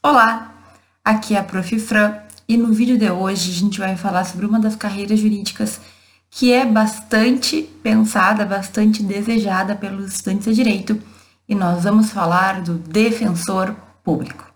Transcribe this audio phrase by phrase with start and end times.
[0.00, 0.54] Olá,
[1.04, 1.76] aqui é a Prof.
[1.80, 2.14] Fran
[2.48, 5.80] e no vídeo de hoje a gente vai falar sobre uma das carreiras jurídicas
[6.30, 11.02] que é bastante pensada, bastante desejada pelos estudantes de direito
[11.48, 13.74] e nós vamos falar do defensor
[14.04, 14.46] público.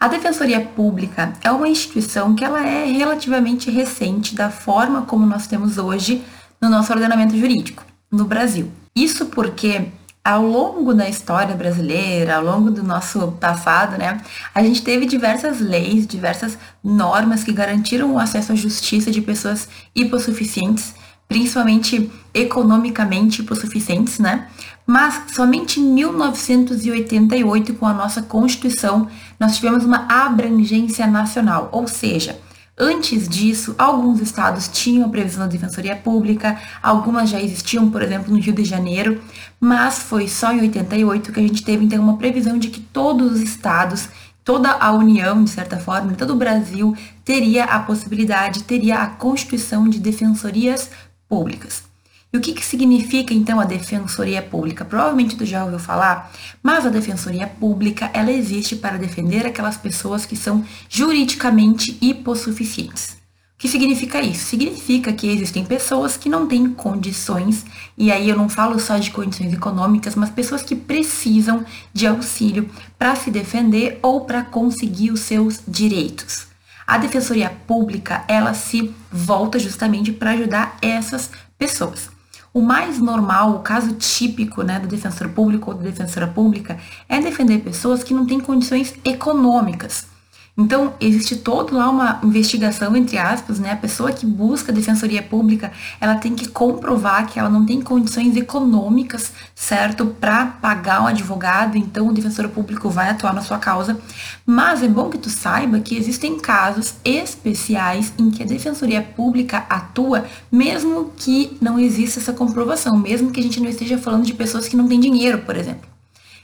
[0.00, 5.46] A Defensoria Pública é uma instituição que ela é relativamente recente da forma como nós
[5.46, 6.24] temos hoje
[6.60, 8.70] no nosso ordenamento jurídico no Brasil.
[8.94, 9.86] Isso porque
[10.24, 14.20] ao longo da história brasileira, ao longo do nosso passado, né,
[14.54, 19.68] a gente teve diversas leis, diversas normas que garantiram o acesso à justiça de pessoas
[19.94, 20.94] hipossuficientes,
[21.26, 24.48] principalmente economicamente hipossuficientes, né?
[24.86, 32.38] Mas somente em 1988, com a nossa Constituição, nós tivemos uma abrangência nacional, ou seja,
[32.80, 38.32] Antes disso, alguns estados tinham a previsão da Defensoria Pública, algumas já existiam, por exemplo,
[38.32, 39.20] no Rio de Janeiro,
[39.58, 43.32] mas foi só em 88 que a gente teve então uma previsão de que todos
[43.32, 44.08] os estados,
[44.44, 49.88] toda a União, de certa forma, todo o Brasil teria a possibilidade, teria a constituição
[49.88, 50.88] de defensorias
[51.28, 51.87] públicas.
[52.30, 54.84] E o que, que significa então a defensoria pública?
[54.84, 56.30] Provavelmente tu já ouviu falar,
[56.62, 63.16] mas a defensoria pública ela existe para defender aquelas pessoas que são juridicamente hipossuficientes.
[63.58, 64.44] O que significa isso?
[64.44, 67.64] Significa que existem pessoas que não têm condições,
[67.96, 72.70] e aí eu não falo só de condições econômicas, mas pessoas que precisam de auxílio
[72.98, 76.46] para se defender ou para conseguir os seus direitos.
[76.86, 82.17] A defensoria pública, ela se volta justamente para ajudar essas pessoas.
[82.52, 87.20] O mais normal, o caso típico né, do defensor público ou da defensora pública é
[87.20, 90.17] defender pessoas que não têm condições econômicas.
[90.60, 93.70] Então, existe toda lá uma investigação, entre aspas, né?
[93.70, 95.70] A pessoa que busca a defensoria pública,
[96.00, 101.78] ela tem que comprovar que ela não tem condições econômicas, certo, para pagar um advogado,
[101.78, 104.00] então o defensor público vai atuar na sua causa.
[104.44, 109.64] Mas é bom que tu saiba que existem casos especiais em que a defensoria pública
[109.70, 114.34] atua, mesmo que não exista essa comprovação, mesmo que a gente não esteja falando de
[114.34, 115.97] pessoas que não têm dinheiro, por exemplo.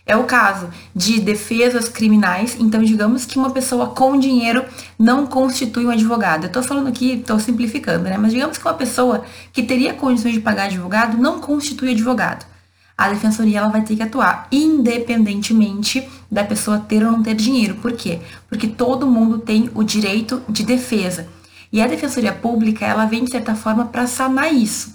[0.07, 4.63] É o caso de defesas criminais, então digamos que uma pessoa com dinheiro
[4.99, 6.45] não constitui um advogado.
[6.45, 8.19] Eu estou falando aqui, estou simplificando, né?
[8.19, 12.45] Mas digamos que uma pessoa que teria condições de pagar advogado não constitui advogado.
[12.97, 17.77] A defensoria ela vai ter que atuar independentemente da pessoa ter ou não ter dinheiro.
[17.77, 18.21] Por quê?
[18.49, 21.27] Porque todo mundo tem o direito de defesa.
[21.73, 24.94] E a defensoria pública, ela vem de certa forma para sanar isso.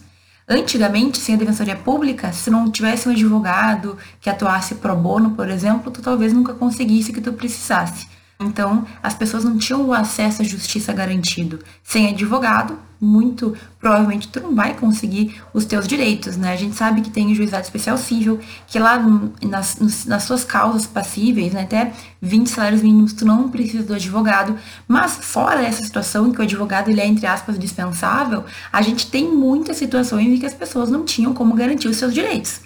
[0.51, 5.47] Antigamente, sem a defensoria pública, se não tivesse um advogado que atuasse pro bono, por
[5.47, 8.07] exemplo, tu talvez nunca conseguisse o que tu precisasse.
[8.41, 11.59] Então, as pessoas não tinham o acesso à justiça garantido.
[11.83, 16.53] Sem advogado, muito provavelmente tu não vai conseguir os teus direitos, né?
[16.53, 18.97] A gente sabe que tem o juizado especial civil, que lá
[19.41, 21.91] nas, nas suas causas passíveis, né, até
[22.21, 24.57] 20 salários mínimos, tu não precisa do advogado.
[24.87, 29.11] Mas fora essa situação em que o advogado ele é, entre aspas, dispensável, a gente
[29.11, 32.61] tem muitas situações em que as pessoas não tinham como garantir os seus direitos.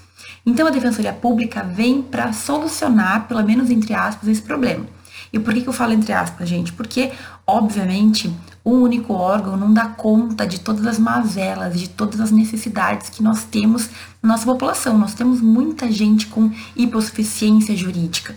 [0.46, 4.93] Então, a Defensoria Pública vem para solucionar, pelo menos entre aspas, esse problema.
[5.34, 6.72] E por que, que eu falo entre aspas, gente?
[6.72, 7.12] Porque,
[7.46, 8.32] obviamente,
[8.64, 13.24] um único órgão não dá conta de todas as mazelas, de todas as necessidades que
[13.24, 13.90] nós temos
[14.22, 14.96] na nossa população.
[14.96, 18.36] Nós temos muita gente com hipossuficiência jurídica.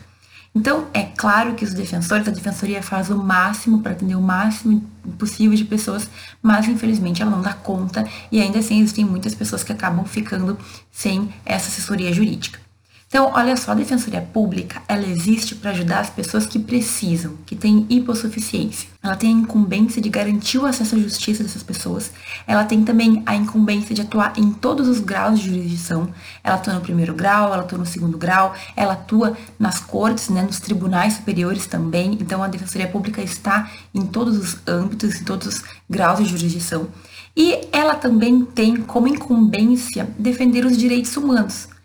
[0.55, 4.83] Então, é claro que os defensores da defensoria fazem o máximo para atender o máximo
[5.19, 6.09] possível de pessoas,
[6.43, 10.57] mas infelizmente ela não dá conta e ainda assim existem muitas pessoas que acabam ficando
[10.91, 12.66] sem essa assessoria jurídica.
[13.09, 17.55] Então, olha só, a Defensoria Pública, ela existe para ajudar as pessoas que precisam, que
[17.55, 18.89] têm hipossuficiência.
[19.01, 22.11] Ela tem a incumbência de garantir o acesso à justiça dessas pessoas.
[22.49, 26.13] Ela tem também a incumbência de atuar em todos os graus de jurisdição.
[26.43, 30.43] Ela atua no primeiro grau, ela atua no segundo grau, ela atua nas cortes, né,
[30.43, 32.19] nos tribunais superiores também.
[32.21, 36.89] Então, a Defensoria Pública está em todos os âmbitos, em todos os graus de jurisdição.
[37.37, 41.76] E ela também tem como incumbência defender os direitos humanos.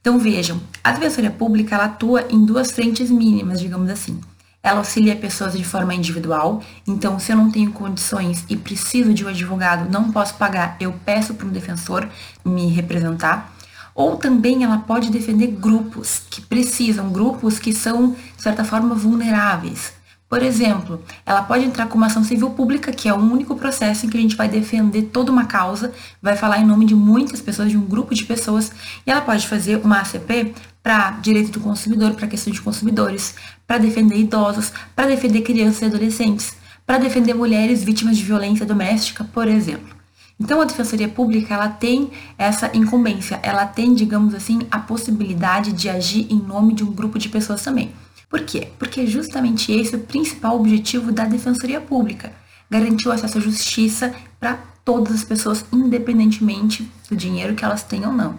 [0.00, 4.18] Então vejam, a defensoria pública ela atua em duas frentes mínimas, digamos assim.
[4.62, 9.24] Ela auxilia pessoas de forma individual, então se eu não tenho condições e preciso de
[9.24, 12.08] um advogado, não posso pagar, eu peço para um defensor
[12.42, 13.54] me representar.
[13.94, 19.92] Ou também ela pode defender grupos que precisam, grupos que são, de certa forma, vulneráveis.
[20.30, 24.06] Por exemplo, ela pode entrar com uma ação civil pública, que é o único processo
[24.06, 25.92] em que a gente vai defender toda uma causa,
[26.22, 28.70] vai falar em nome de muitas pessoas, de um grupo de pessoas,
[29.04, 30.54] e ela pode fazer uma ACP
[30.84, 33.34] para direito do consumidor, para questão de consumidores,
[33.66, 36.54] para defender idosos, para defender crianças e adolescentes,
[36.86, 39.96] para defender mulheres vítimas de violência doméstica, por exemplo.
[40.38, 45.88] Então a defensoria pública, ela tem essa incumbência, ela tem, digamos assim, a possibilidade de
[45.88, 47.92] agir em nome de um grupo de pessoas também.
[48.30, 48.68] Por quê?
[48.78, 52.32] Porque é justamente esse o principal objetivo da defensoria pública,
[52.70, 54.54] garantir o acesso à justiça para
[54.84, 58.38] todas as pessoas, independentemente do dinheiro que elas tenham ou não.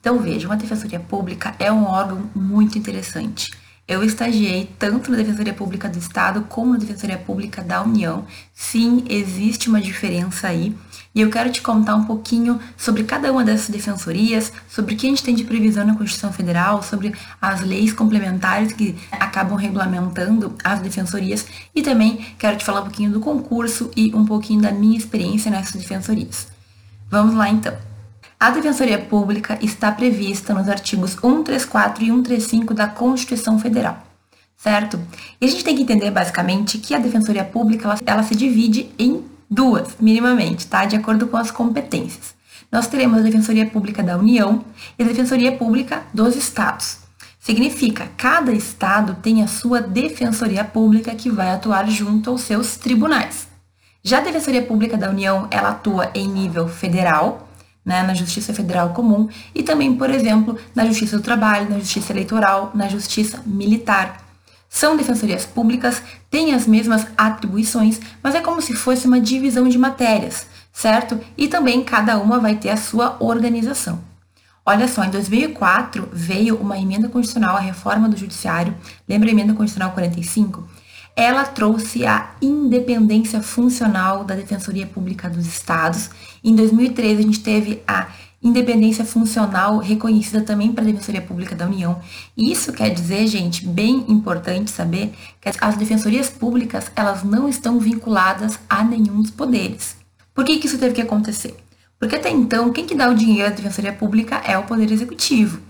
[0.00, 3.52] Então veja, uma defensoria pública é um órgão muito interessante.
[3.86, 8.24] Eu estagiei tanto na Defensoria Pública do Estado como na Defensoria Pública da União.
[8.54, 10.76] Sim, existe uma diferença aí.
[11.12, 15.06] E eu quero te contar um pouquinho sobre cada uma dessas defensorias, sobre o que
[15.06, 17.12] a gente tem de previsão na Constituição Federal, sobre
[17.42, 23.10] as leis complementares que acabam regulamentando as defensorias e também quero te falar um pouquinho
[23.10, 26.46] do concurso e um pouquinho da minha experiência nessas defensorias.
[27.10, 27.76] Vamos lá então.
[28.38, 34.02] A Defensoria Pública está prevista nos artigos 134 e 135 da Constituição Federal,
[34.56, 34.98] certo?
[35.38, 38.90] E a gente tem que entender basicamente que a Defensoria Pública ela, ela se divide
[38.98, 40.84] em duas, minimamente, tá?
[40.84, 42.34] De acordo com as competências.
[42.70, 44.64] Nós teremos a Defensoria Pública da União
[44.96, 46.98] e a Defensoria Pública dos Estados.
[47.40, 53.48] Significa, cada estado tem a sua defensoria pública que vai atuar junto aos seus tribunais.
[54.04, 57.48] Já a Defensoria Pública da União, ela atua em nível federal,
[57.84, 62.12] né, na Justiça Federal Comum e também, por exemplo, na Justiça do Trabalho, na Justiça
[62.12, 64.29] Eleitoral, na Justiça Militar.
[64.72, 66.00] São defensorias públicas,
[66.30, 71.20] têm as mesmas atribuições, mas é como se fosse uma divisão de matérias, certo?
[71.36, 74.00] E também cada uma vai ter a sua organização.
[74.64, 78.74] Olha só, em 2004 veio uma emenda constitucional à reforma do judiciário,
[79.08, 80.64] lembra a emenda constitucional 45?
[81.16, 86.10] ela trouxe a independência funcional da Defensoria Pública dos Estados.
[86.42, 88.08] Em 2013, a gente teve a
[88.42, 92.00] independência funcional reconhecida também para a Defensoria Pública da União.
[92.36, 98.58] Isso quer dizer, gente, bem importante saber que as defensorias públicas, elas não estão vinculadas
[98.68, 99.96] a nenhum dos poderes.
[100.34, 101.54] Por que, que isso teve que acontecer?
[101.98, 105.60] Porque até então, quem que dá o dinheiro à Defensoria Pública é o Poder Executivo.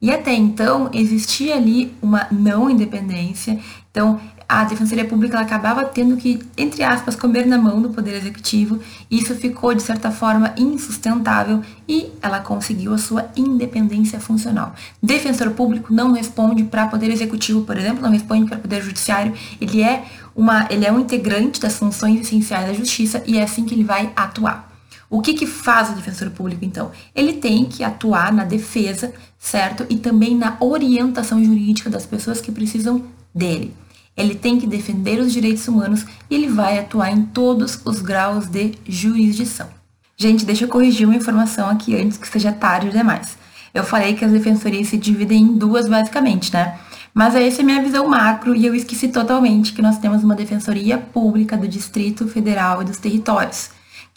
[0.00, 3.58] E até então existia ali uma não independência.
[3.90, 4.18] Então,
[4.48, 8.80] a Defensoria Pública acabava tendo que, entre aspas, comer na mão do Poder Executivo.
[9.08, 14.74] Isso ficou, de certa forma, insustentável e ela conseguiu a sua independência funcional.
[15.00, 19.34] Defensor público não responde para Poder Executivo, por exemplo, não responde para Poder Judiciário.
[19.60, 20.04] Ele é,
[20.34, 23.84] uma, ele é um integrante das funções essenciais da Justiça e é assim que ele
[23.84, 24.69] vai atuar.
[25.10, 26.92] O que, que faz o defensor público, então?
[27.14, 29.84] Ele tem que atuar na defesa, certo?
[29.90, 33.04] E também na orientação jurídica das pessoas que precisam
[33.34, 33.74] dele.
[34.16, 38.46] Ele tem que defender os direitos humanos e ele vai atuar em todos os graus
[38.46, 39.68] de jurisdição.
[40.16, 43.36] Gente, deixa eu corrigir uma informação aqui antes que seja tarde demais.
[43.72, 46.78] Eu falei que as defensorias se dividem em duas basicamente, né?
[47.12, 50.36] Mas essa é a minha visão macro e eu esqueci totalmente que nós temos uma
[50.36, 53.70] defensoria pública do Distrito Federal e dos territórios,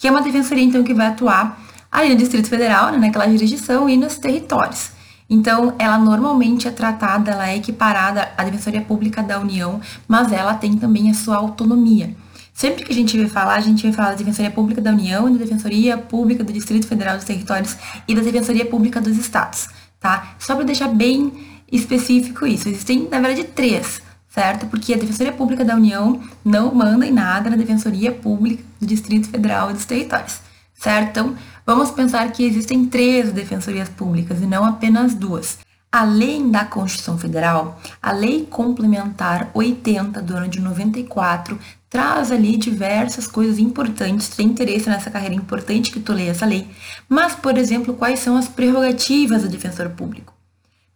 [0.04, 3.88] que é uma defensoria então que vai atuar ali no Distrito Federal, né, naquela jurisdição
[3.88, 4.90] e nos territórios.
[5.30, 10.56] Então, ela normalmente é tratada, ela é equiparada à Defensoria Pública da União, mas ela
[10.56, 12.14] tem também a sua autonomia.
[12.54, 15.32] Sempre que a gente vai falar, a gente vai falar da Defensoria Pública da União,
[15.32, 19.70] da Defensoria Pública do Distrito Federal dos Territórios e da Defensoria Pública dos Estados,
[20.02, 20.36] tá?
[20.38, 21.32] Só para deixar bem
[21.72, 22.68] específico isso.
[22.68, 24.02] Existem, na verdade, três,
[24.34, 24.66] certo?
[24.68, 29.30] Porque a Defensoria Pública da União não manda em nada na Defensoria Pública do Distrito
[29.30, 30.40] Federal e dos Territórios,
[30.74, 31.10] certo?
[31.10, 31.36] Então,
[31.66, 35.60] Vamos pensar que existem três defensorias públicas e não apenas duas.
[35.90, 41.58] Além da Constituição Federal, a Lei Complementar 80 do ano de 94
[41.90, 44.28] traz ali diversas coisas importantes.
[44.28, 46.68] Tem interesse nessa carreira importante que tu leia essa lei.
[47.08, 50.33] Mas, por exemplo, quais são as prerrogativas do defensor público?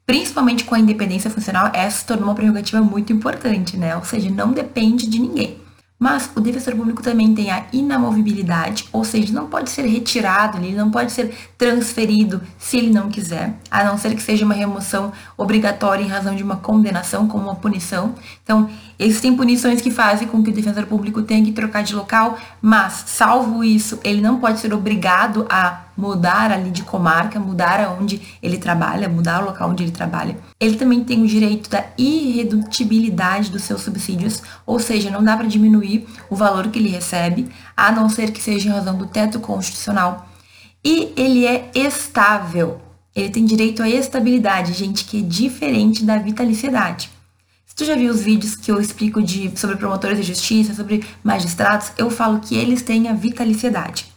[0.07, 3.93] Principalmente com a independência funcional, essa se tornou uma prerrogativa muito importante, né?
[3.97, 5.57] Ou seja, não depende de ninguém.
[5.99, 10.75] Mas o defensor público também tem a inamovibilidade, ou seja, não pode ser retirado, ele
[10.75, 15.11] não pode ser transferido se ele não quiser, a não ser que seja uma remoção
[15.35, 18.15] obrigatória em razão de uma condenação, como uma punição.
[18.43, 22.37] Então, existem punições que fazem com que o defensor público tenha que trocar de local,
[22.61, 28.21] mas, salvo isso, ele não pode ser obrigado a mudar ali de comarca, mudar aonde
[28.41, 30.37] ele trabalha, mudar o local onde ele trabalha.
[30.59, 35.47] Ele também tem o direito da irredutibilidade dos seus subsídios, ou seja, não dá para
[35.47, 39.39] diminuir o valor que ele recebe, a não ser que seja em razão do teto
[39.39, 40.29] constitucional.
[40.83, 42.79] E ele é estável.
[43.15, 47.09] Ele tem direito à estabilidade, gente, que é diferente da vitaliciedade.
[47.77, 51.91] Tu já viu os vídeos que eu explico de, sobre promotores de justiça, sobre magistrados,
[51.95, 54.07] eu falo que eles têm a vitaliciedade.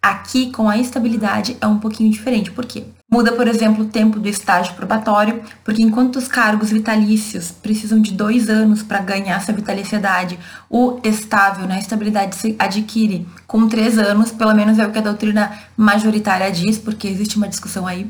[0.00, 2.52] Aqui, com a estabilidade, é um pouquinho diferente.
[2.52, 2.84] Por quê?
[3.10, 8.12] Muda, por exemplo, o tempo do estágio probatório, porque enquanto os cargos vitalícios precisam de
[8.12, 10.38] dois anos para ganhar essa vitaliciedade,
[10.70, 14.98] o estável, né, a estabilidade se adquire com três anos, pelo menos é o que
[14.98, 18.08] a doutrina majoritária diz, porque existe uma discussão aí.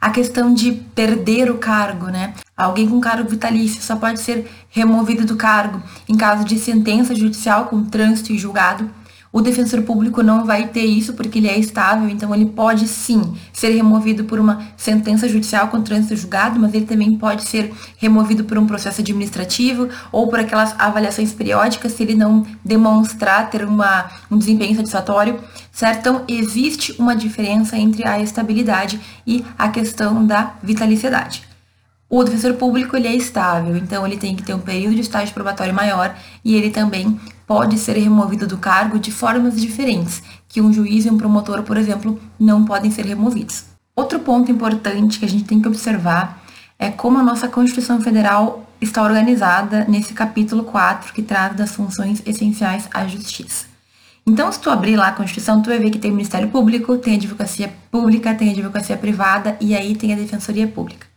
[0.00, 2.34] A questão de perder o cargo, né?
[2.60, 7.64] Alguém com cargo vitalício só pode ser removido do cargo em caso de sentença judicial
[7.64, 8.90] com trânsito e julgado.
[9.32, 13.34] O defensor público não vai ter isso porque ele é estável, então ele pode sim
[13.50, 18.44] ser removido por uma sentença judicial com trânsito julgado, mas ele também pode ser removido
[18.44, 24.10] por um processo administrativo ou por aquelas avaliações periódicas se ele não demonstrar ter uma,
[24.30, 25.40] um desempenho satisfatório,
[25.72, 26.00] certo?
[26.00, 31.49] Então existe uma diferença entre a estabilidade e a questão da vitaliciedade.
[32.12, 35.32] O defensor público ele é estável, então ele tem que ter um período de estágio
[35.32, 36.12] probatório maior
[36.44, 41.10] e ele também pode ser removido do cargo de formas diferentes, que um juiz e
[41.10, 43.66] um promotor, por exemplo, não podem ser removidos.
[43.94, 46.42] Outro ponto importante que a gente tem que observar
[46.76, 52.20] é como a nossa Constituição Federal está organizada nesse capítulo 4 que trata das funções
[52.26, 53.66] essenciais à justiça.
[54.26, 56.98] Então, se tu abrir lá a Constituição, tu vai ver que tem o Ministério Público,
[56.98, 61.09] tem a advocacia pública, tem a advocacia privada e aí tem a Defensoria Pública.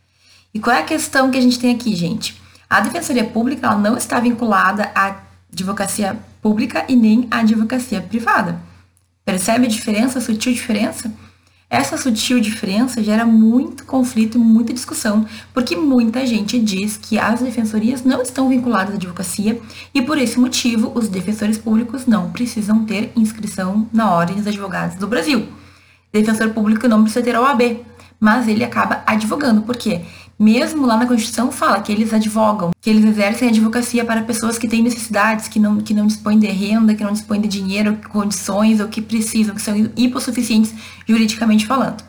[0.54, 2.40] E qual é a questão que a gente tem aqui, gente?
[2.70, 5.16] A Defensoria Pública ela não está vinculada à
[5.52, 8.60] advocacia pública e nem a advocacia privada.
[9.24, 11.12] Percebe a diferença, a sutil diferença?
[11.68, 17.40] Essa sutil diferença gera muito conflito e muita discussão, porque muita gente diz que as
[17.40, 19.60] defensorias não estão vinculadas à advocacia
[19.92, 24.96] e por esse motivo os defensores públicos não precisam ter inscrição na Ordem dos Advogados
[24.96, 25.48] do Brasil.
[26.12, 27.80] Defensor público não precisa ter OAB,
[28.20, 30.02] mas ele acaba advogando, por quê?
[30.38, 34.66] Mesmo lá na Constituição fala que eles advogam, que eles exercem advocacia para pessoas que
[34.66, 38.80] têm necessidades, que não, que não dispõem de renda, que não dispõem de dinheiro, condições,
[38.80, 40.74] ou que precisam, que são hipossuficientes
[41.06, 42.02] juridicamente falando.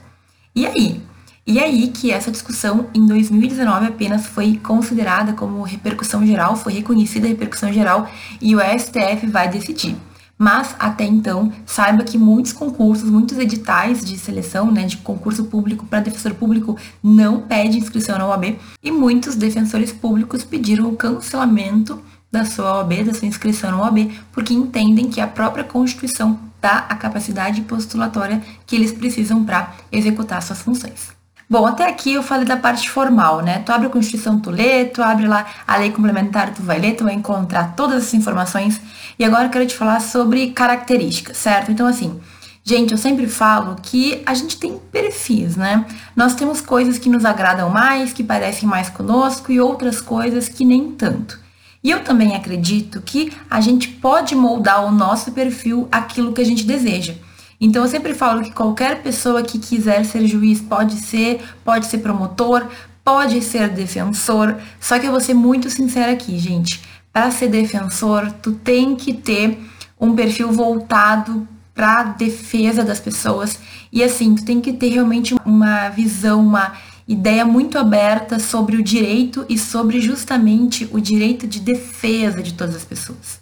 [0.55, 1.01] E aí?
[1.47, 7.27] E aí que essa discussão em 2019 apenas foi considerada como repercussão geral, foi reconhecida
[7.27, 8.09] a repercussão geral
[8.41, 9.95] e o STF vai decidir.
[10.37, 15.85] Mas até então, saiba que muitos concursos, muitos editais de seleção, né, de concurso público
[15.85, 22.01] para defensor público não pede inscrição na OAB e muitos defensores públicos pediram o cancelamento
[22.29, 26.79] da sua OAB, da sua inscrição na OAB, porque entendem que a própria Constituição dá
[26.89, 31.14] a capacidade postulatória que eles precisam para executar suas funções.
[31.47, 33.59] Bom, até aqui eu falei da parte formal, né?
[33.59, 36.95] Tu abre a Constituição, tu lê, tu abre lá a lei complementar, tu vai ler,
[36.95, 38.81] tu vai encontrar todas essas informações.
[39.19, 41.71] E agora eu quero te falar sobre características, certo?
[41.71, 42.19] Então, assim,
[42.63, 45.85] gente, eu sempre falo que a gente tem perfis, né?
[46.15, 50.65] Nós temos coisas que nos agradam mais, que parecem mais conosco e outras coisas que
[50.65, 51.39] nem tanto.
[51.83, 56.45] E eu também acredito que a gente pode moldar o nosso perfil aquilo que a
[56.45, 57.13] gente deseja.
[57.59, 61.99] Então eu sempre falo que qualquer pessoa que quiser ser juiz pode ser, pode ser
[61.99, 62.67] promotor,
[63.03, 64.55] pode ser defensor.
[64.79, 66.81] Só que eu vou ser muito sincera aqui, gente.
[67.13, 69.57] Para ser defensor, tu tem que ter
[69.99, 73.59] um perfil voltado para defesa das pessoas
[73.91, 76.73] e assim, tu tem que ter realmente uma visão, uma
[77.07, 82.75] ideia muito aberta sobre o direito e sobre justamente o direito de defesa de todas
[82.75, 83.39] as pessoas.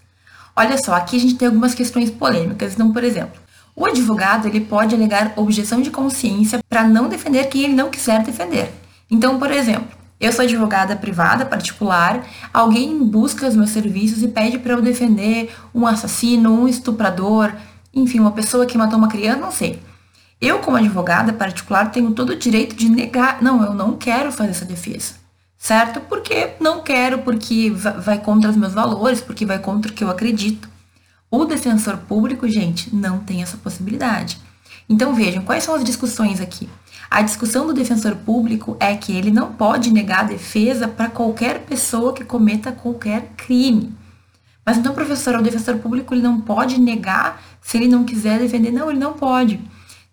[0.56, 2.74] Olha só, aqui a gente tem algumas questões polêmicas.
[2.74, 3.43] Então, por exemplo,
[3.76, 8.24] o advogado ele pode alegar objeção de consciência para não defender quem ele não quiser
[8.24, 8.72] defender.
[9.10, 9.88] Então, por exemplo,
[10.20, 15.54] eu sou advogada privada, particular, alguém busca os meus serviços e pede para eu defender
[15.74, 17.52] um assassino, um estuprador,
[17.94, 19.82] enfim, uma pessoa que matou uma criança, não sei.
[20.40, 24.52] Eu, como advogada particular, tenho todo o direito de negar, não, eu não quero fazer
[24.52, 25.16] essa defesa.
[25.58, 26.02] Certo?
[26.02, 30.10] Porque não quero, porque vai contra os meus valores, porque vai contra o que eu
[30.10, 30.70] acredito.
[31.36, 34.38] O defensor público, gente, não tem essa possibilidade.
[34.88, 36.70] Então vejam, quais são as discussões aqui?
[37.10, 42.14] A discussão do defensor público é que ele não pode negar defesa para qualquer pessoa
[42.14, 43.92] que cometa qualquer crime.
[44.64, 48.70] Mas então, professor, o defensor público ele não pode negar se ele não quiser defender?
[48.70, 49.60] Não, ele não pode.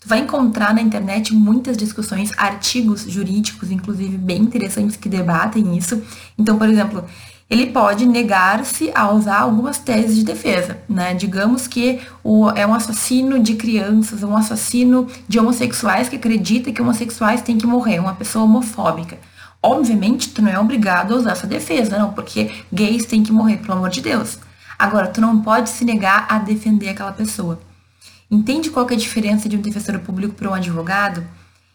[0.00, 6.02] Tu vai encontrar na internet muitas discussões, artigos jurídicos, inclusive bem interessantes que debatem isso.
[6.38, 7.04] Então, por exemplo,
[7.50, 11.12] ele pode negar-se a usar algumas teses de defesa, né?
[11.14, 16.80] Digamos que o, é um assassino de crianças, um assassino de homossexuais que acredita que
[16.80, 19.18] homossexuais têm que morrer, uma pessoa homofóbica.
[19.60, 23.56] Obviamente, tu não é obrigado a usar essa defesa, não, porque gays têm que morrer,
[23.56, 24.38] pelo amor de Deus.
[24.78, 27.60] Agora, tu não pode se negar a defender aquela pessoa.
[28.30, 31.26] Entende qual é a diferença de um defensor público para um advogado?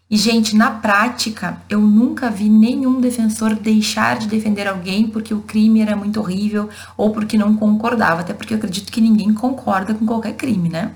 [0.10, 5.42] E, gente, na prática, eu nunca vi nenhum defensor deixar de defender alguém porque o
[5.42, 9.94] crime era muito horrível ou porque não concordava, até porque eu acredito que ninguém concorda
[9.96, 10.92] com qualquer crime, né?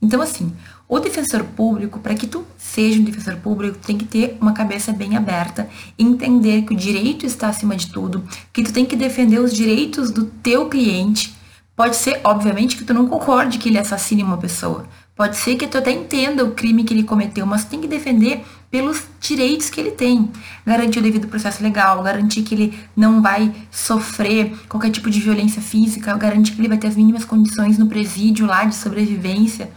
[0.00, 0.52] Então, assim,
[0.86, 4.92] O defensor público, para que tu seja um defensor público, tem que ter uma cabeça
[4.92, 8.22] bem aberta, entender que o direito está acima de tudo,
[8.52, 11.34] que tu tem que defender os direitos do teu cliente.
[11.74, 14.86] Pode ser, obviamente, que tu não concorde que ele assassine uma pessoa.
[15.16, 17.86] Pode ser que tu até entenda o crime que ele cometeu, mas tu tem que
[17.86, 20.30] defender pelos direitos que ele tem.
[20.66, 25.62] Garantir o devido processo legal, garantir que ele não vai sofrer qualquer tipo de violência
[25.62, 29.70] física, garantir que ele vai ter as mínimas condições no presídio lá de sobrevivência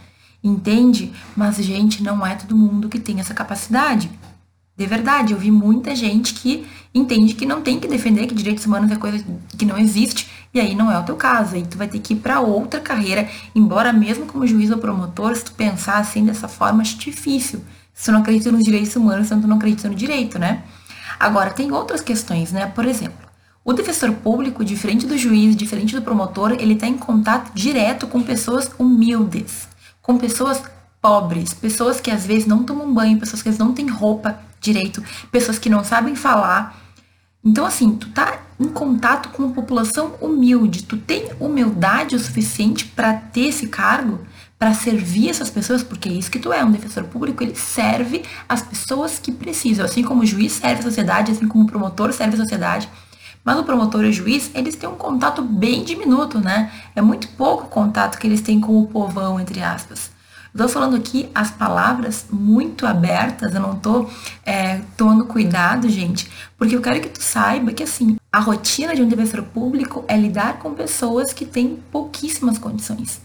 [0.44, 1.12] entende?
[1.36, 4.10] Mas, gente, não é todo mundo que tem essa capacidade.
[4.76, 8.66] De verdade, eu vi muita gente que entende que não tem que defender que direitos
[8.66, 9.24] humanos é coisa
[9.58, 11.56] que não existe, e aí não é o teu caso.
[11.56, 15.36] Aí tu vai ter que ir para outra carreira, embora mesmo como juiz ou promotor,
[15.36, 17.64] se tu pensar assim dessa forma, acho difícil.
[17.94, 20.64] Se tu não acredita nos direitos humanos, então tu não acredita no direito, né?
[21.20, 22.68] Agora, tem outras questões, né?
[22.68, 23.28] Por exemplo,
[23.64, 28.22] o defensor público, diferente do juiz, diferente do promotor, ele está em contato direto com
[28.22, 29.68] pessoas humildes
[30.08, 30.64] com pessoas
[31.02, 34.40] pobres, pessoas que às vezes não tomam banho, pessoas que às vezes não têm roupa
[34.62, 36.82] direito, pessoas que não sabem falar.
[37.44, 43.14] Então, assim, tu tá em contato com população humilde, tu tem humildade o suficiente para
[43.14, 44.20] ter esse cargo,
[44.58, 48.24] para servir essas pessoas, porque é isso que tu é, um defensor público, ele serve
[48.50, 52.12] as pessoas que precisam, assim como o juiz serve a sociedade, assim como o promotor
[52.12, 52.90] serve a sociedade.
[53.44, 56.72] Mas o promotor e o juiz, eles têm um contato bem diminuto, né?
[56.96, 60.12] É muito pouco o contato que eles têm com o povão, entre aspas.
[60.52, 64.12] Estou falando aqui as palavras muito abertas, eu não estou
[64.44, 69.02] é, tomando cuidado, gente, porque eu quero que tu saiba que, assim, a rotina de
[69.02, 73.20] um defensor público é lidar com pessoas que têm pouquíssimas condições.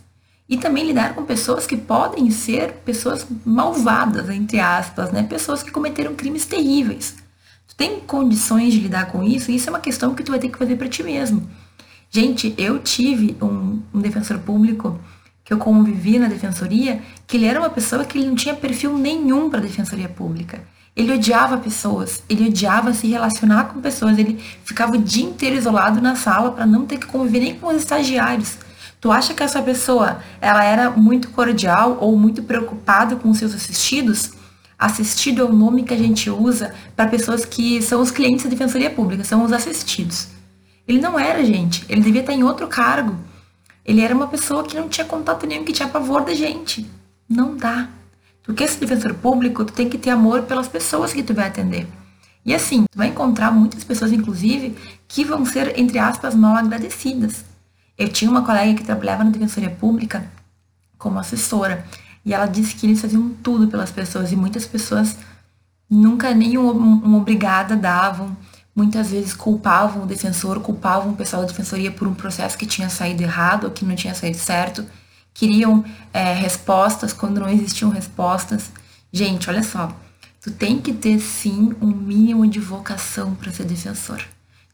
[0.48, 5.22] E também lidar com pessoas que podem ser pessoas malvadas, entre aspas, né?
[5.22, 7.16] Pessoas que cometeram crimes terríveis.
[7.68, 9.50] Tu tem condições de lidar com isso?
[9.50, 11.46] Isso é uma questão que tu vai ter que fazer para ti mesmo.
[12.10, 14.98] Gente, eu tive um, um defensor público
[15.44, 18.96] que eu convivi na defensoria, que ele era uma pessoa que ele não tinha perfil
[18.96, 20.62] nenhum para defensoria pública.
[20.94, 26.02] Ele odiava pessoas, ele odiava se relacionar com pessoas, ele ficava o dia inteiro isolado
[26.02, 28.58] na sala para não ter que conviver nem com os estagiários.
[29.00, 34.32] Tu acha que essa pessoa, ela era muito cordial ou muito preocupada com seus assistidos?
[34.78, 38.50] Assistido é o nome que a gente usa para pessoas que são os clientes da
[38.50, 40.28] Defensoria Pública, são os assistidos.
[40.86, 41.84] Ele não era, gente.
[41.88, 43.16] Ele devia estar em outro cargo.
[43.84, 46.88] Ele era uma pessoa que não tinha contato nenhum, que tinha pavor da gente.
[47.28, 47.88] Não dá.
[48.56, 51.86] Quer ser defensor público, tu tem que ter amor pelas pessoas que tu vai atender.
[52.44, 54.76] E assim, tu vai encontrar muitas pessoas, inclusive,
[55.06, 57.44] que vão ser, entre aspas, mal agradecidas.
[57.96, 60.28] Eu tinha uma colega que trabalhava na Defensoria Pública
[60.98, 61.86] como assessora.
[62.24, 65.16] E ela disse que eles faziam tudo pelas pessoas e muitas pessoas
[65.88, 68.36] nunca nem um, um obrigada davam.
[68.74, 72.88] Muitas vezes culpavam o defensor, culpavam o pessoal da defensoria por um processo que tinha
[72.88, 74.84] saído errado ou que não tinha saído certo.
[75.34, 78.70] Queriam é, respostas quando não existiam respostas.
[79.12, 79.96] Gente, olha só,
[80.40, 84.22] tu tem que ter sim um mínimo de vocação para ser defensor.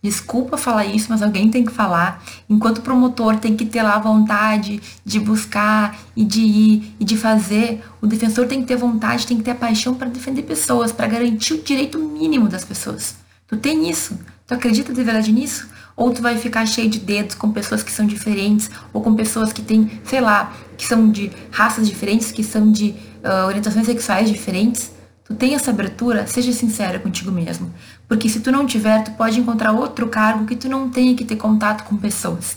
[0.00, 2.22] Desculpa falar isso, mas alguém tem que falar.
[2.48, 7.16] Enquanto promotor tem que ter lá a vontade de buscar e de ir e de
[7.16, 10.92] fazer, o defensor tem que ter vontade, tem que ter a paixão para defender pessoas,
[10.92, 13.16] para garantir o direito mínimo das pessoas.
[13.48, 14.16] Tu tem isso?
[14.46, 15.68] Tu acredita de verdade nisso?
[15.98, 19.52] Ou tu vai ficar cheio de dedos com pessoas que são diferentes, ou com pessoas
[19.52, 24.30] que têm, sei lá, que são de raças diferentes, que são de uh, orientações sexuais
[24.30, 24.92] diferentes?
[25.24, 26.24] Tu tem essa abertura?
[26.28, 27.74] Seja sincera contigo mesmo.
[28.06, 31.24] Porque se tu não tiver, tu pode encontrar outro cargo que tu não tenha que
[31.24, 32.56] ter contato com pessoas.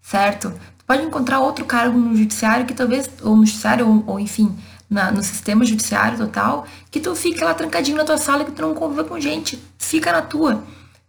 [0.00, 0.52] Certo?
[0.78, 4.56] Tu pode encontrar outro cargo no judiciário que talvez, ou no judiciário, ou, ou enfim,
[4.88, 8.62] na, no sistema judiciário total, que tu fique lá trancadinho na tua sala que tu
[8.62, 9.60] não conviva com gente.
[9.76, 10.62] Fica na tua.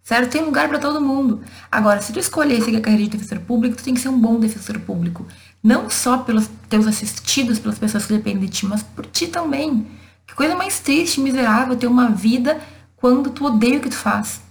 [0.04, 0.32] Certo?
[0.32, 1.42] Tem lugar para todo mundo.
[1.72, 4.20] Agora, se tu escolher seguir a carreira de defensor público, tu tem que ser um
[4.20, 5.26] bom defensor público.
[5.64, 9.86] Não só pelos teus assistidos, pelas pessoas que dependem de ti, mas por ti também.
[10.26, 12.60] Que coisa mais triste, miserável ter uma vida
[12.96, 14.42] quando tu odeia o que tu faz.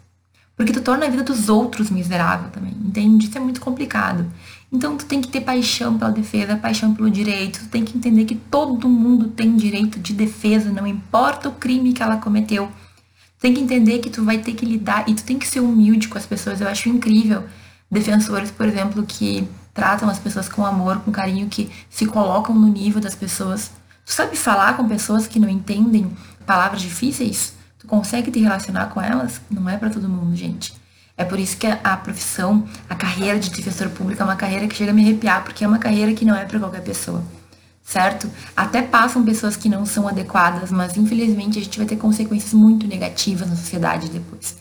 [0.56, 3.26] Porque tu torna a vida dos outros miserável também, entende?
[3.26, 4.30] Isso é muito complicado.
[4.70, 8.26] Então tu tem que ter paixão pela defesa, paixão pelo direito, tu tem que entender
[8.26, 12.70] que todo mundo tem direito de defesa, não importa o crime que ela cometeu.
[13.40, 16.08] Tem que entender que tu vai ter que lidar e tu tem que ser humilde
[16.08, 16.60] com as pessoas.
[16.60, 17.44] Eu acho incrível
[17.90, 22.68] defensores, por exemplo, que tratam as pessoas com amor, com carinho, que se colocam no
[22.68, 23.70] nível das pessoas
[24.10, 26.10] Tu sabe falar com pessoas que não entendem
[26.44, 27.54] palavras difíceis?
[27.78, 29.40] Tu consegue te relacionar com elas?
[29.48, 30.74] Não é para todo mundo, gente.
[31.16, 34.74] É por isso que a, profissão, a carreira de defensor público é uma carreira que
[34.74, 37.22] chega a me arrepiar, porque é uma carreira que não é para qualquer pessoa.
[37.90, 38.30] Certo?
[38.56, 42.86] Até passam pessoas que não são adequadas, mas infelizmente a gente vai ter consequências muito
[42.86, 44.56] negativas na sociedade depois.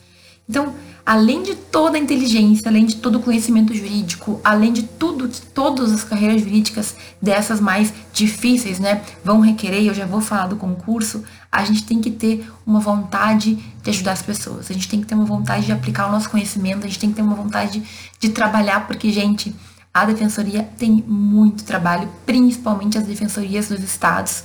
[0.49, 0.73] Então,
[1.05, 5.93] além de toda a inteligência, além de todo o conhecimento jurídico, além de tudo, todas
[5.93, 11.23] as carreiras jurídicas dessas mais difíceis, né, vão requerer, eu já vou falar do concurso,
[11.51, 15.05] a gente tem que ter uma vontade de ajudar as pessoas, a gente tem que
[15.05, 17.79] ter uma vontade de aplicar o nosso conhecimento, a gente tem que ter uma vontade
[17.79, 17.87] de,
[18.19, 19.55] de trabalhar, porque, gente,
[19.93, 24.43] a defensoria tem muito trabalho, principalmente as defensorias dos estados.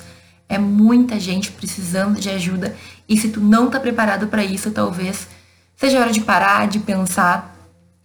[0.49, 2.77] É muita gente precisando de ajuda
[3.09, 5.27] e se tu não tá preparado para isso, talvez
[5.77, 7.55] Seja hora de parar, de pensar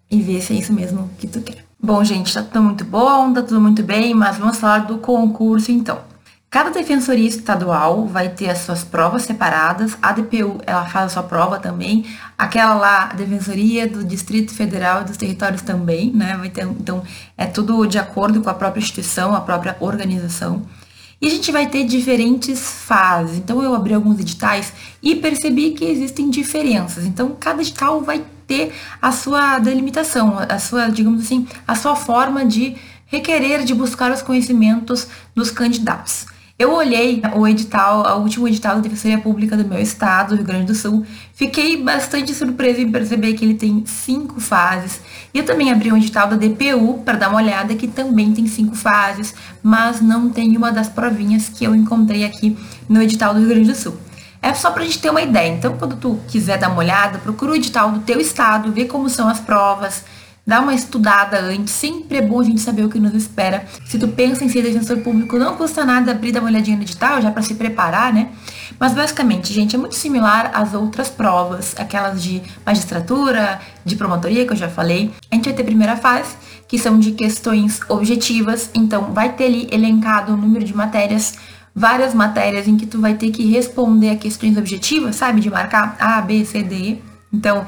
[0.10, 1.64] e ver se é isso mesmo que tu quer.
[1.82, 5.72] Bom, gente, tá tudo muito bom, tá tudo muito bem, mas vamos falar do concurso
[5.72, 6.09] então.
[6.52, 9.96] Cada defensoria estadual vai ter as suas provas separadas.
[10.02, 12.08] A DPU, ela faz a sua prova também.
[12.36, 16.36] Aquela lá, a defensoria do Distrito Federal e dos territórios também, né?
[16.38, 17.04] Vai ter, então,
[17.38, 20.66] é tudo de acordo com a própria instituição, a própria organização.
[21.22, 23.38] E a gente vai ter diferentes fases.
[23.38, 27.06] Então eu abri alguns editais e percebi que existem diferenças.
[27.06, 32.44] Então cada edital vai ter a sua delimitação, a sua, digamos assim, a sua forma
[32.44, 36.26] de requerer, de buscar os conhecimentos dos candidatos.
[36.60, 40.66] Eu olhei o edital, o último edital da Defensoria Pública do meu estado, Rio Grande
[40.66, 41.06] do Sul.
[41.34, 45.00] Fiquei bastante surpresa em perceber que ele tem cinco fases.
[45.34, 48.46] E eu também abri um edital da DPU para dar uma olhada, que também tem
[48.46, 52.58] cinco fases, mas não tem uma das provinhas que eu encontrei aqui
[52.90, 53.98] no edital do Rio Grande do Sul.
[54.42, 55.54] É só pra gente ter uma ideia.
[55.54, 59.10] Então, quando tu quiser dar uma olhada, procura o edital do teu estado, ver como
[59.10, 60.04] são as provas,
[60.50, 63.68] dá uma estudada antes, sempre é bom a gente saber o que nos espera.
[63.86, 66.82] Se tu pensa em ser defensor público, não custa nada abrir dar uma olhadinha no
[66.82, 68.30] edital, já para se preparar, né?
[68.80, 74.52] Mas basicamente, gente, é muito similar às outras provas, aquelas de magistratura, de promotoria que
[74.52, 75.12] eu já falei.
[75.30, 76.36] A gente vai ter a primeira fase,
[76.68, 81.38] que são de questões objetivas, então vai ter ali elencado o número de matérias
[81.76, 85.42] várias matérias em que tu vai ter que responder a questões objetivas, sabe?
[85.42, 86.98] De marcar A, B, C, D.
[87.32, 87.68] Então,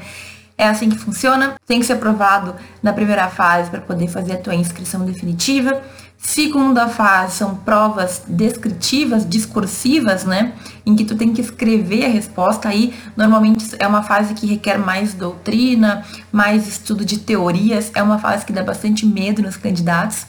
[0.56, 1.54] é assim que funciona.
[1.66, 5.82] Tem que ser aprovado na primeira fase para poder fazer a tua inscrição definitiva.
[6.18, 10.52] Segunda fase são provas descritivas, discursivas, né?
[10.86, 12.68] Em que tu tem que escrever a resposta.
[12.68, 17.90] Aí, normalmente, é uma fase que requer mais doutrina, mais estudo de teorias.
[17.94, 20.26] É uma fase que dá bastante medo nos candidatos.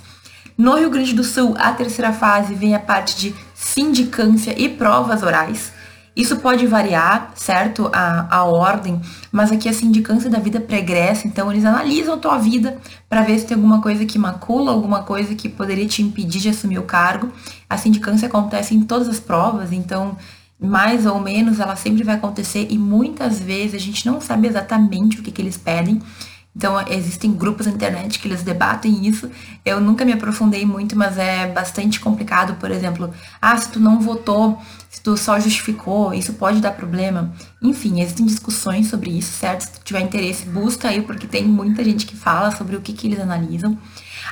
[0.58, 5.22] No Rio Grande do Sul, a terceira fase vem a parte de sindicância e provas
[5.22, 5.73] orais.
[6.16, 7.90] Isso pode variar, certo?
[7.92, 12.38] A, a ordem, mas aqui a sindicância da vida pregressa, então eles analisam a tua
[12.38, 12.78] vida
[13.10, 16.50] para ver se tem alguma coisa que macula, alguma coisa que poderia te impedir de
[16.50, 17.32] assumir o cargo.
[17.68, 20.16] A sindicância acontece em todas as provas, então
[20.60, 25.20] mais ou menos ela sempre vai acontecer e muitas vezes a gente não sabe exatamente
[25.20, 26.00] o que, que eles pedem.
[26.56, 29.30] Então, existem grupos na internet que eles debatem isso.
[29.66, 32.56] Eu nunca me aprofundei muito, mas é bastante complicado.
[32.60, 33.12] Por exemplo,
[33.42, 37.34] ah, se tu não votou, se tu só justificou, isso pode dar problema.
[37.60, 39.62] Enfim, existem discussões sobre isso, certo?
[39.62, 42.94] Se tu tiver interesse, busca aí, porque tem muita gente que fala sobre o que,
[42.94, 43.76] que eles analisam.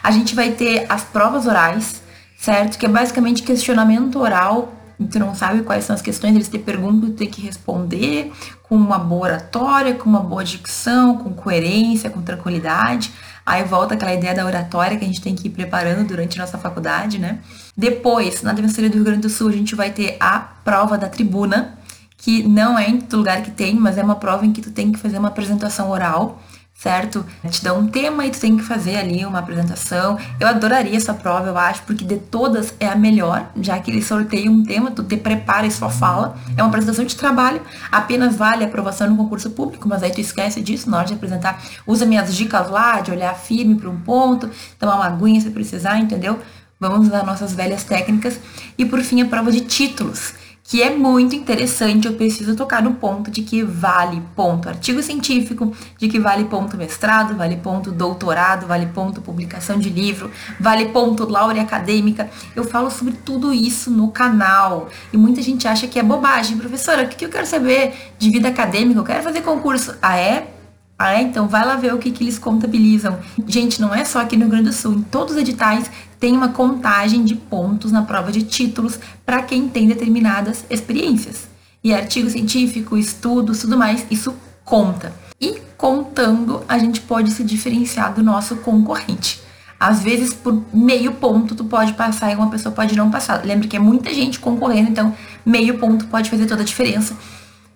[0.03, 2.03] A gente vai ter as provas orais,
[2.37, 2.77] certo?
[2.77, 7.09] Que é basicamente questionamento oral tu não sabe quais são as questões, eles te perguntam,
[7.09, 8.31] tu tem que responder
[8.63, 13.11] com uma boa oratória, com uma boa dicção, com coerência, com tranquilidade.
[13.45, 16.43] Aí volta aquela ideia da oratória que a gente tem que ir preparando durante a
[16.43, 17.39] nossa faculdade, né?
[17.75, 21.09] Depois, na Defensoria do Rio Grande do Sul, a gente vai ter a prova da
[21.09, 21.77] tribuna,
[22.17, 24.71] que não é em todo lugar que tem, mas é uma prova em que tu
[24.71, 26.41] tem que fazer uma apresentação oral
[26.81, 27.23] certo?
[27.47, 30.17] Te dá um tema e tu tem que fazer ali uma apresentação.
[30.39, 34.07] Eu adoraria essa prova, eu acho, porque de todas é a melhor, já que eles
[34.07, 36.35] sorteiam um tema, tu te prepara e só fala.
[36.57, 40.21] É uma apresentação de trabalho, apenas vale a aprovação no concurso público, mas aí tu
[40.21, 41.61] esquece disso na hora de apresentar.
[41.85, 45.99] Usa minhas dicas lá, de olhar firme para um ponto, tomar uma aguinha se precisar,
[45.99, 46.39] entendeu?
[46.79, 48.39] Vamos usar nossas velhas técnicas.
[48.75, 50.33] E por fim, a prova de títulos
[50.71, 55.75] que é muito interessante, eu preciso tocar no ponto de que vale ponto artigo científico,
[55.97, 61.29] de que vale ponto mestrado, vale ponto doutorado, vale ponto publicação de livro, vale ponto
[61.29, 62.29] laurea acadêmica.
[62.55, 64.87] Eu falo sobre tudo isso no canal.
[65.11, 66.57] E muita gente acha que é bobagem.
[66.57, 68.97] Professora, o que eu quero saber de vida acadêmica?
[68.97, 69.93] Eu quero fazer concurso.
[70.01, 70.53] Ah, é?
[70.97, 71.21] Ah, é?
[71.21, 73.19] Então vai lá ver o que, que eles contabilizam.
[73.45, 74.93] Gente, não é só aqui no Rio Grande do Sul.
[74.93, 79.67] Em todos os editais tem uma contagem de pontos na prova de títulos para quem
[79.67, 81.49] tem determinadas experiências.
[81.83, 85.11] E artigo científico, estudos, tudo mais, isso conta.
[85.41, 89.41] E contando, a gente pode se diferenciar do nosso concorrente.
[89.79, 93.43] Às vezes, por meio ponto, tu pode passar e uma pessoa pode não passar.
[93.43, 97.17] Lembra que é muita gente concorrendo, então meio ponto pode fazer toda a diferença.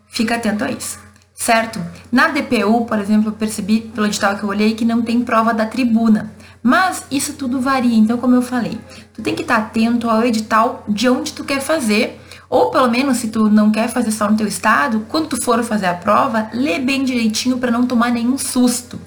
[0.07, 1.03] Fica atento a isso
[1.35, 1.79] certo?
[2.11, 5.53] Na DPU, por exemplo, eu percebi pelo edital que eu olhei que não tem prova
[5.53, 6.31] da tribuna.
[6.65, 8.79] Mas isso tudo varia, então como eu falei,
[9.13, 13.17] tu tem que estar atento ao edital de onde tu quer fazer Ou pelo menos,
[13.17, 16.49] se tu não quer fazer só no teu estado, quando tu for fazer a prova,
[16.53, 18.99] lê bem direitinho para não tomar nenhum susto.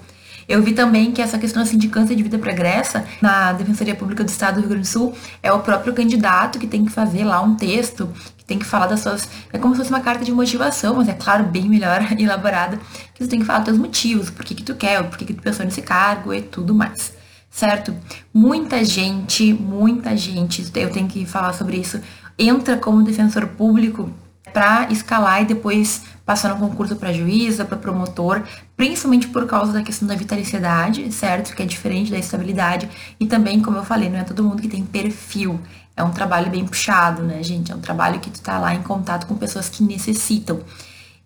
[0.48, 4.22] Eu vi também que essa questão assim, de câncer de vida pregressa na Defensoria Pública
[4.22, 7.24] do Estado do Rio Grande do Sul é o próprio candidato que tem que fazer
[7.24, 9.28] lá um texto, que tem que falar das suas.
[9.52, 12.78] É como se fosse uma carta de motivação, mas é claro, bem melhor elaborada,
[13.14, 15.24] que tu tem que falar dos teus motivos, por que, que tu quer, por que,
[15.24, 17.17] que tu pensou nesse cargo e tudo mais.
[17.50, 17.94] Certo?
[18.32, 22.00] Muita gente, muita gente, eu tenho que falar sobre isso,
[22.38, 24.12] entra como defensor público
[24.52, 28.42] para escalar e depois passar no concurso para juíza, para promotor,
[28.76, 31.54] principalmente por causa da questão da vitaliciedade, certo?
[31.54, 32.88] Que é diferente da estabilidade.
[33.18, 35.58] E também, como eu falei, não é todo mundo que tem perfil.
[35.96, 37.72] É um trabalho bem puxado, né, gente?
[37.72, 40.60] É um trabalho que tu tá lá em contato com pessoas que necessitam.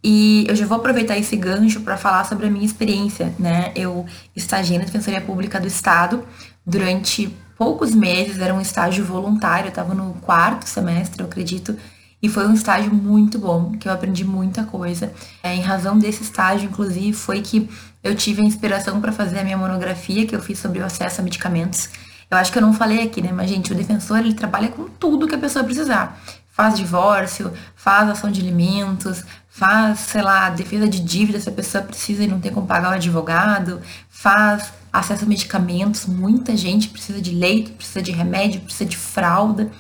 [0.04, 3.72] E eu já vou aproveitar esse gancho para falar sobre a minha experiência, né?
[3.76, 6.24] Eu estagiei na Defensoria Pública do Estado
[6.66, 11.76] durante poucos meses, era um estágio voluntário, eu estava no quarto semestre, eu acredito,
[12.22, 15.12] e foi um estágio muito bom, que eu aprendi muita coisa.
[15.42, 17.68] É, em razão desse estágio, inclusive, foi que
[18.02, 21.20] eu tive a inspiração para fazer a minha monografia que eu fiz sobre o acesso
[21.20, 21.88] a medicamentos.
[22.30, 23.30] Eu acho que eu não falei aqui, né?
[23.32, 26.20] Mas, gente, o defensor, ele trabalha com tudo que a pessoa precisar.
[26.48, 31.84] Faz divórcio, faz ação de alimentos, faz, sei lá, defesa de dívida se a pessoa
[31.84, 37.20] precisa e não tem como pagar o advogado, faz acesso a medicamentos, muita gente precisa
[37.20, 39.70] de leito, precisa de remédio, precisa de fralda.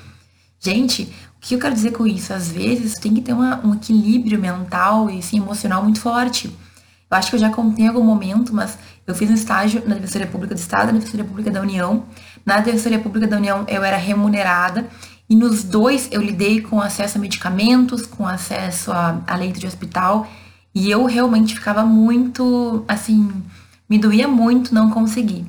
[0.60, 1.04] Gente,
[1.38, 2.34] o que eu quero dizer com isso?
[2.34, 6.48] Às vezes tem que ter uma, um equilíbrio mental e assim, emocional muito forte.
[7.10, 9.94] Eu acho que eu já contei em algum momento, mas eu fiz um estágio na
[9.94, 12.04] Defensoria Pública do Estado, na Defensoria Pública da União.
[12.44, 14.86] Na Defensoria Pública da União eu era remunerada
[15.32, 19.66] e nos dois eu lidei com acesso a medicamentos, com acesso a, a leito de
[19.66, 20.30] hospital
[20.74, 23.32] e eu realmente ficava muito, assim,
[23.88, 25.46] me doía muito não conseguir.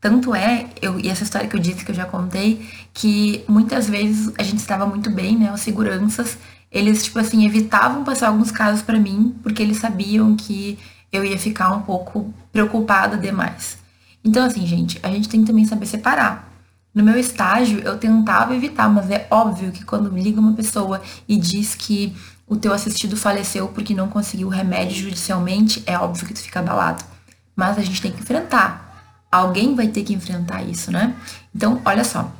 [0.00, 3.90] Tanto é, eu, e essa história que eu disse que eu já contei, que muitas
[3.90, 5.52] vezes a gente estava muito bem, né?
[5.52, 6.38] Os seguranças,
[6.70, 10.78] eles, tipo assim, evitavam passar alguns casos para mim, porque eles sabiam que
[11.10, 13.78] eu ia ficar um pouco preocupada demais.
[14.24, 16.53] Então, assim, gente, a gente tem que também saber separar.
[16.94, 21.36] No meu estágio, eu tentava evitar, mas é óbvio que quando liga uma pessoa e
[21.36, 22.14] diz que
[22.46, 27.02] o teu assistido faleceu porque não conseguiu remédio judicialmente, é óbvio que tu fica abalado.
[27.56, 29.26] Mas a gente tem que enfrentar.
[29.30, 31.16] Alguém vai ter que enfrentar isso, né?
[31.52, 32.30] Então, olha só.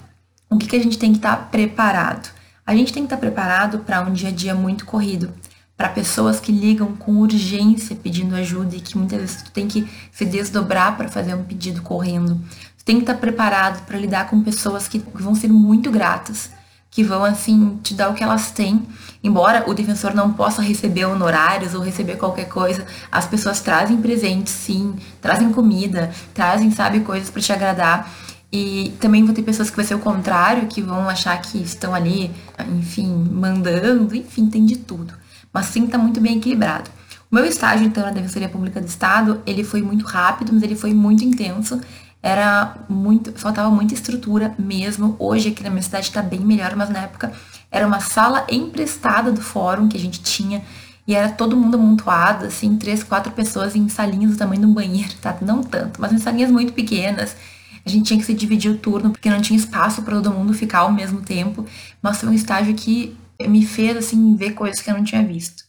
[0.48, 2.30] O que, que a gente tem que estar tá preparado?
[2.64, 5.32] A gente tem que estar tá preparado para um dia a dia muito corrido,
[5.76, 9.88] para pessoas que ligam com urgência pedindo ajuda e que muitas vezes tu tem que
[10.12, 12.40] se desdobrar para fazer um pedido correndo.
[12.84, 16.50] Tem que estar tá preparado para lidar com pessoas que vão ser muito gratas,
[16.90, 18.86] que vão assim te dar o que elas têm.
[19.22, 24.52] Embora o defensor não possa receber honorários ou receber qualquer coisa, as pessoas trazem presentes,
[24.52, 28.12] sim, trazem comida, trazem, sabe, coisas para te agradar.
[28.52, 31.92] E também vão ter pessoas que vai ser o contrário, que vão achar que estão
[31.92, 32.30] ali,
[32.78, 35.14] enfim, mandando, enfim, tem de tudo.
[35.52, 36.88] Mas sim tá muito bem equilibrado.
[37.28, 40.76] O meu estágio, então, na Defensoria Pública do Estado, ele foi muito rápido, mas ele
[40.76, 41.80] foi muito intenso
[42.24, 45.14] era muito, faltava muita estrutura mesmo.
[45.18, 47.30] Hoje aqui na minha cidade está bem melhor, mas na época
[47.70, 50.64] era uma sala emprestada do fórum que a gente tinha
[51.06, 54.72] e era todo mundo amontoado, assim, três, quatro pessoas em salinhas do tamanho de um
[54.72, 55.36] banheiro, tá?
[55.42, 57.36] Não tanto, mas em salinhas muito pequenas.
[57.84, 60.54] A gente tinha que se dividir o turno porque não tinha espaço para todo mundo
[60.54, 61.66] ficar ao mesmo tempo.
[62.00, 63.14] Mas foi um estágio que
[63.46, 65.62] me fez assim ver coisas que eu não tinha visto.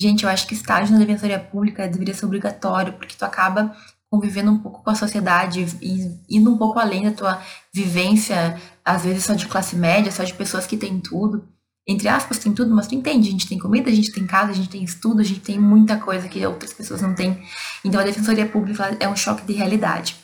[0.00, 3.76] Gente, eu acho que estágio na defensoria pública deveria ser obrigatório, porque tu acaba
[4.10, 7.40] convivendo um pouco com a sociedade e indo um pouco além da tua
[7.72, 11.48] vivência, às vezes só de classe média, só de pessoas que têm tudo.
[11.86, 14.50] Entre aspas, tem tudo, mas tu entende, a gente tem comida, a gente tem casa,
[14.50, 17.40] a gente tem estudo, a gente tem muita coisa que outras pessoas não têm.
[17.84, 20.16] Então a defensoria pública é um choque de realidade.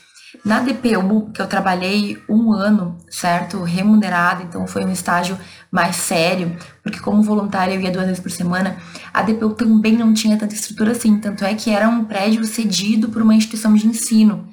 [0.44, 3.62] Na DPU, que eu trabalhei um ano, certo?
[3.62, 5.38] Remunerado, então foi um estágio
[5.70, 8.76] mais sério, porque como voluntária eu ia duas vezes por semana,
[9.12, 13.08] a DPU também não tinha tanta estrutura assim, tanto é que era um prédio cedido
[13.08, 14.48] por uma instituição de ensino.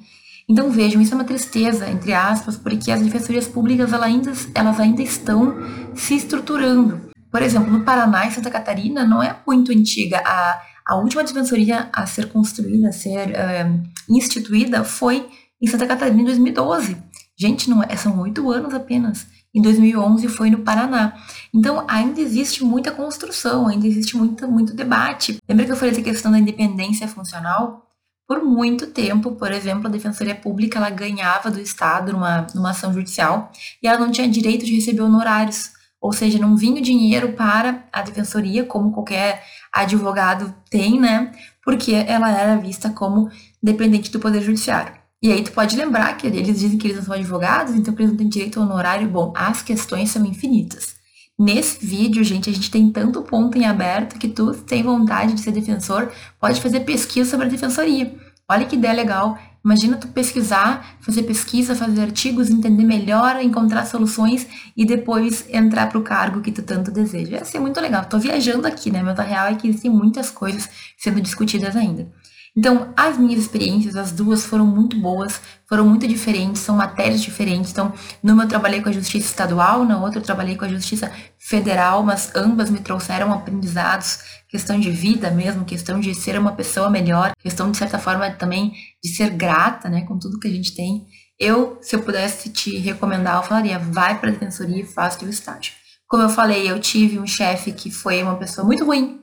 [0.48, 4.78] Então vejam, isso é uma tristeza, entre aspas, porque as defensorias públicas elas ainda, elas
[4.78, 5.56] ainda estão
[5.94, 7.00] se estruturando.
[7.30, 10.22] Por exemplo, no Paraná e Santa Catarina não é muito antiga.
[10.24, 15.26] A, a última defensoria a ser construída, a ser uh, instituída, foi
[15.64, 16.96] em Santa Catarina em 2012.
[17.36, 19.26] Gente, não é, são oito anos apenas.
[19.54, 21.14] Em 2011 foi no Paraná.
[21.54, 25.38] Então ainda existe muita construção, ainda existe muito, muito debate.
[25.48, 27.88] Lembra que eu falei da questão da independência funcional?
[28.28, 32.92] Por muito tempo, por exemplo, a Defensoria Pública ela ganhava do Estado numa, numa ação
[32.92, 33.50] judicial
[33.82, 35.70] e ela não tinha direito de receber honorários.
[35.98, 41.32] Ou seja, não vinha o dinheiro para a defensoria, como qualquer advogado tem, né?
[41.64, 43.30] Porque ela era vista como
[43.62, 45.03] dependente do Poder Judiciário.
[45.24, 48.02] E aí tu pode lembrar que eles dizem que eles não são advogados, então que
[48.02, 49.08] eles não têm direito ao honorário.
[49.08, 50.96] Bom, as questões são infinitas.
[51.38, 55.40] Nesse vídeo, gente, a gente tem tanto ponto em aberto que tu tem vontade de
[55.40, 58.14] ser defensor, pode fazer pesquisa sobre a defensoria.
[58.46, 59.38] Olha que ideia legal.
[59.64, 65.98] Imagina tu pesquisar, fazer pesquisa, fazer artigos, entender melhor, encontrar soluções e depois entrar para
[65.98, 67.38] o cargo que tu tanto deseja.
[67.38, 68.04] Ia ser muito legal.
[68.04, 69.02] Tô viajando aqui, né?
[69.02, 72.12] Mas a real é que existem muitas coisas sendo discutidas ainda.
[72.56, 77.72] Então, as minhas experiências, as duas foram muito boas, foram muito diferentes, são matérias diferentes.
[77.72, 81.10] Então, numa eu trabalhei com a justiça estadual, na outra eu trabalhei com a justiça
[81.36, 86.88] federal, mas ambas me trouxeram aprendizados, questão de vida mesmo, questão de ser uma pessoa
[86.88, 90.76] melhor, questão de certa forma também de ser grata, né, com tudo que a gente
[90.76, 91.08] tem.
[91.36, 95.28] Eu, se eu pudesse te recomendar, eu falaria, vai para a defensoria e faça o
[95.28, 95.72] estágio.
[96.06, 99.20] Como eu falei, eu tive um chefe que foi uma pessoa muito ruim,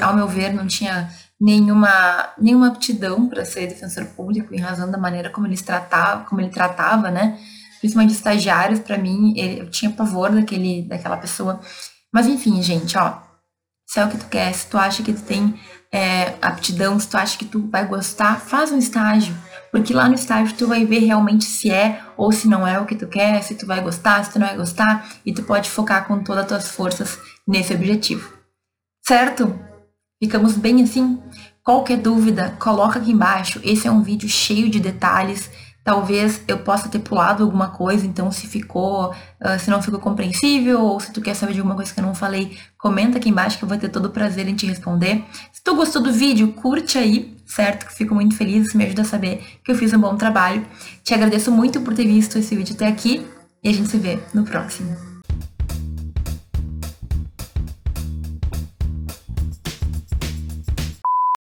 [0.00, 1.10] ao meu ver, não tinha
[1.40, 6.40] nenhuma, nenhuma aptidão para ser defensor público em razão da maneira como ele tratava, como
[6.40, 7.38] ele tratava, né?
[7.78, 11.60] Principalmente estagiários, para mim, ele, eu tinha pavor daquele, daquela pessoa.
[12.12, 13.18] Mas enfim, gente, ó,
[13.86, 15.58] se é o que tu quer, se tu acha que tu tem
[15.90, 19.34] é, aptidão, se tu acha que tu vai gostar, faz um estágio.
[19.72, 22.84] Porque lá no estágio tu vai ver realmente se é ou se não é o
[22.84, 25.70] que tu quer, se tu vai gostar, se tu não vai gostar, e tu pode
[25.70, 28.32] focar com todas as tuas forças nesse objetivo.
[29.06, 29.69] Certo?
[30.22, 31.18] Ficamos bem assim?
[31.64, 33.58] Qualquer dúvida, coloca aqui embaixo.
[33.64, 35.50] Esse é um vídeo cheio de detalhes.
[35.82, 40.82] Talvez eu possa ter pulado alguma coisa, então se ficou, uh, se não ficou compreensível,
[40.82, 43.56] ou se tu quer saber de alguma coisa que eu não falei, comenta aqui embaixo
[43.56, 45.24] que eu vou ter todo o prazer em te responder.
[45.50, 47.86] Se tu gostou do vídeo, curte aí, certo?
[47.86, 50.66] Que fico muito feliz, isso me ajuda a saber que eu fiz um bom trabalho.
[51.02, 53.26] Te agradeço muito por ter visto esse vídeo até aqui
[53.64, 55.09] e a gente se vê no próximo.